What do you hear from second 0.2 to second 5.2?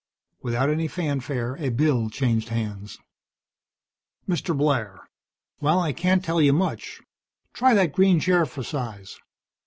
Without any fanfare a bill changed hands. "Mr. Blair.